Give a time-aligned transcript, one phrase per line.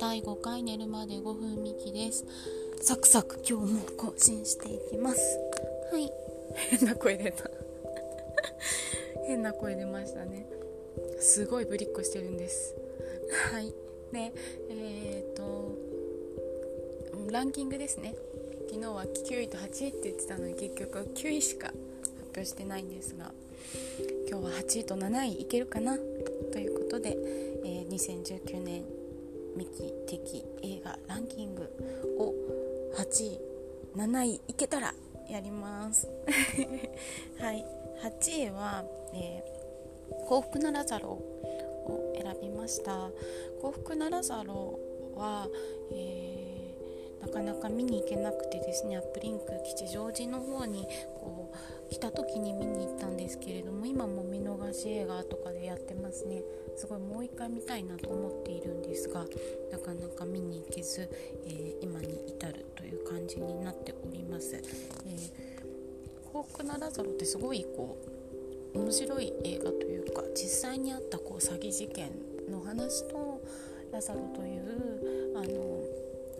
[0.00, 2.24] 第5回寝るまで5分ミキです。
[2.80, 5.18] サクサク今日も更新していきます。
[5.92, 6.08] はい。
[6.70, 7.50] 変な声出た。
[9.26, 10.46] 変な声出ましたね。
[11.18, 12.76] すごいぶりっこしてるんです。
[13.50, 13.74] はい。
[14.12, 14.32] で
[14.70, 15.76] えー、っと
[17.32, 18.14] ランキングですね。
[18.68, 21.76] 昨日は9位と8位って言ってたのに結局9位しか発
[22.36, 23.32] 表してないんですが
[24.30, 25.96] 今日は8位と7位いけるかな？
[26.52, 27.16] ということで、
[27.64, 28.97] えー、2019年
[29.58, 31.68] ミキ的映画ランキング
[32.20, 32.32] を
[32.96, 33.40] 8位
[33.96, 34.94] 7位いけたら
[35.28, 36.08] やります。
[37.40, 37.66] はい。
[38.00, 43.10] 8位は、えー、幸福なラザロを選びました。
[43.60, 44.78] 幸福なラザロ
[45.16, 45.48] は、
[45.90, 50.86] えー、なかなか見に行けなくてですねアップリンク吉祥寺の方に
[51.20, 51.37] こ
[51.90, 56.42] 来た時に見に行ったんですけれども今も見逃し映画とかでやってますね
[56.76, 59.24] すごいもう一回見たいなと思っているんですが
[59.72, 61.08] なかなか見に行けず、
[61.46, 64.56] えー、今に至るという感じになっております。
[64.56, 67.98] えー、幸福なラザロってすごいこ
[68.74, 72.10] う面白い映画というか実際にあったこう詐欺事件
[72.50, 73.40] の話と
[73.92, 75.82] ラザロというあの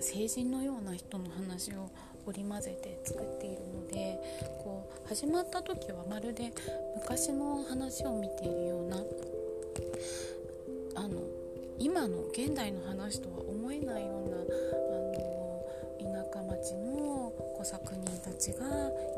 [0.00, 1.88] 成人のような人の話を
[2.26, 4.18] 織り交ぜて作っているので
[4.62, 6.52] こう始まった時はまるで
[6.96, 8.96] 昔の話を見ているような
[10.96, 11.20] あの
[11.78, 15.26] 今の現代の話とは思えないようなあの
[16.00, 18.66] 田舎町の小作人たちが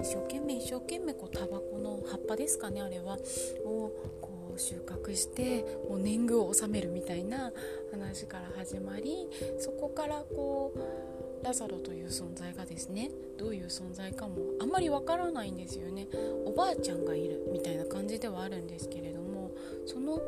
[0.00, 3.16] 一生懸命一生懸命こうタバコの葉っぱですかねあれは
[3.64, 7.52] をこう収穫してもう年貢を納めるみたいな
[7.92, 9.28] 話から始まり
[9.58, 16.06] そこからこうラザロという存在がですねどういう存在かもあんまりわからないんですよね。
[16.44, 19.50] おばあちゃんがいるみたいな感じではあるんですけれども
[19.86, 20.20] その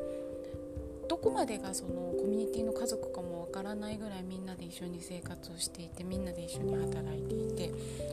[1.11, 7.73] どこまでがそのコミュニティの家族かもわからないぐらいみんなで一緒に生活をしていてみんなで一緒に働いていて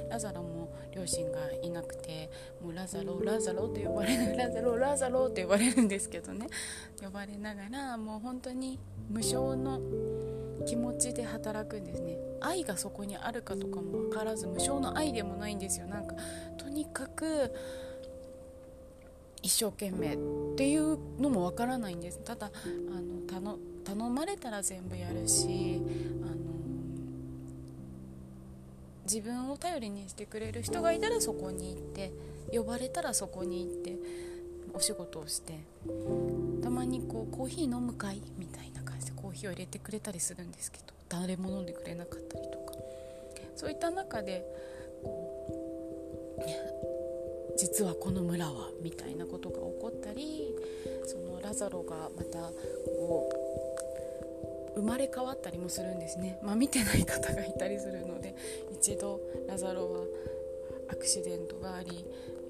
[0.09, 6.47] ラザロも両親がいなくてもうラザロラザロと呼ばれる ラザロラザロって呼ばれるんですけどね。
[6.99, 8.79] 呼ばれながらもう本当に
[9.11, 9.79] 無償の
[10.67, 12.17] 気持ちで働くんですね。
[12.41, 15.87] 愛がそこにあるかとかも分からず無償の愛でもないんですよ。
[15.87, 16.15] なんか
[16.57, 17.53] とにかく
[19.41, 20.17] 一生懸命っ
[20.57, 22.19] ていうのもわからないんです。
[22.19, 22.51] ただ
[23.31, 25.81] あの頼まれたら全部やるし
[26.21, 26.35] あの
[29.05, 32.11] 自分を頼りにしてくれる人がいたらそこに行って
[32.51, 33.95] 呼ばれたらそこに行って
[34.73, 35.59] お仕事をして
[36.61, 38.76] たまにこうコーヒー飲むかいみたいな。
[39.11, 42.67] 感じでコーヒーを入れてくれたりするんですけど誰も飲んでくれなかったりとか。
[43.57, 44.45] そういった中で
[45.03, 45.43] こ
[46.39, 50.53] う実はこの村はみたいなことが起こったり
[51.05, 52.51] そのラザロがまた
[52.99, 53.27] こ
[54.75, 58.35] う生まれ変わったりもするんですね、まあ、見てない方がいたりするので
[58.71, 60.01] 一度ラザロは
[60.91, 62.05] アクシデントがあり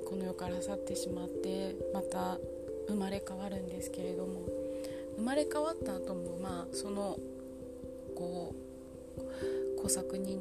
[0.05, 2.37] この世から去ってしまってまた
[2.89, 4.56] 生まれ変わるんですけれども。
[5.27, 7.19] まれ変わった後もまあその
[8.15, 8.55] こ
[9.17, 10.39] う工作人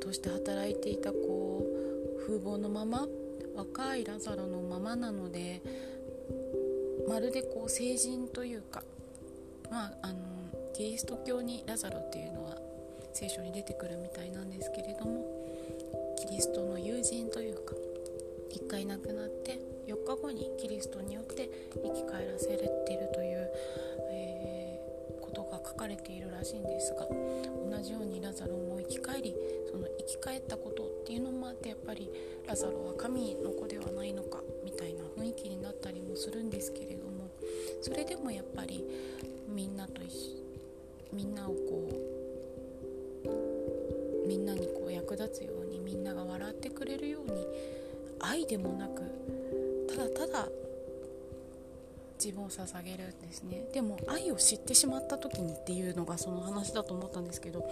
[0.00, 3.06] として働いていたこう風貌のまま
[3.54, 5.62] 若いラザロのままなので
[7.08, 8.82] まるでこう成人というか、
[9.70, 10.18] まあ、あの
[10.74, 12.56] キリスト教にラザロっていうのは
[13.12, 15.24] 聖書に出てくるみたいなんですけれども
[16.18, 17.74] キリストの友人というか
[18.50, 21.48] 一回亡くなって4日後にキリストによって
[21.82, 22.64] 生き返らせれて
[22.94, 23.33] るという、
[25.84, 29.34] かれているらしいんですが同じようにラザロも生き返り
[29.70, 32.10] その生き返ったことっていうのもあってやっぱり
[32.46, 37.28] ラザロは神の子ではないのかみたいな雰囲気になったりもするんですけれども
[37.82, 38.82] それでもやっぱり
[39.46, 40.00] みんなと
[41.12, 41.88] みんなをこ
[43.26, 47.46] うみんなにこう役立つようにみんなが笑ってくれるように
[48.20, 49.02] 愛でもなく
[49.88, 50.48] ただただ
[52.24, 57.68] 自分を捧げるんですねでも愛を知ってしまった時にっていうのがその話だと思ったんですけど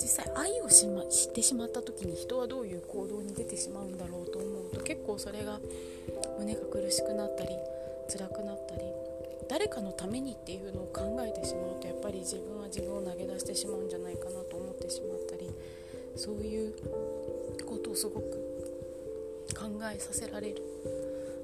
[0.00, 5.58] 実際愛をし、ま、知ってしまった時に人はどういう行動に出てしまうんだろうと思うと結構それが
[6.38, 7.50] 胸が苦しくなったり
[8.08, 8.82] 辛くなったり
[9.50, 15.50] 誰かのためにっていうのを考えてしまうとやっぱり自分は自分を投げ出してしまうんじゃないかなと思ってしまったり
[16.14, 16.74] そういう
[17.66, 18.22] ことをすごく
[19.56, 20.62] 考えさせられる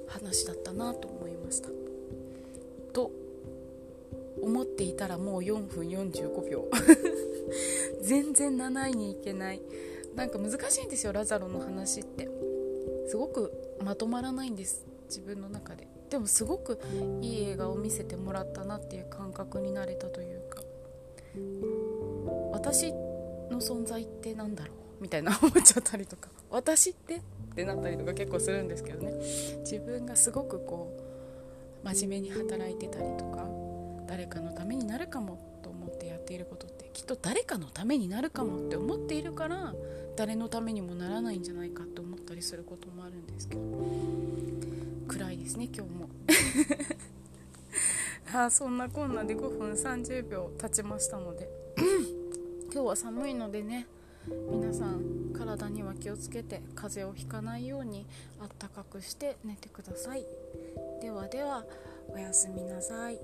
[0.07, 1.84] 話だったなと思いました。
[2.95, 3.11] と
[4.41, 6.65] 思っていたらもう4分45秒。
[8.01, 9.61] 全然7位に行けない。
[10.15, 12.29] なんか難しいんですよラザロの話って。
[13.07, 13.51] すごく
[13.83, 15.87] まとまらないんです自分の中で。
[16.09, 16.79] でもすごく
[17.21, 20.63] いい映画を見せてもらったなっていう感覚になれたというか。
[22.53, 22.93] 私
[23.51, 25.03] の存在って何だろう？
[25.03, 26.29] みたいな思っちゃったりとか。
[26.49, 27.15] 私って？
[27.15, 27.19] っ
[27.55, 29.13] てなったりとか結構するんですけどね。
[29.59, 31.04] 自分がすごくこう
[31.85, 33.47] 真面目に働いてたりとか
[34.07, 39.73] 誰かのためになるかもと思ってやっていることってきっと誰かのためになるかもって思っているから
[40.17, 43.61] 誰のためにもならないんじゃないかって思ったりすることもあるんですけど。
[45.07, 46.09] 暗いですね今日も。
[48.33, 51.47] あそんなこんなで5分30秒経ちましたので。
[52.73, 53.87] 今日は寒いのでね
[54.27, 58.05] 皆さん体には気をつけて風邪をひかないように
[58.41, 60.25] あったかくして寝てください
[61.01, 61.63] ではでは
[62.09, 63.19] おやすみなさい。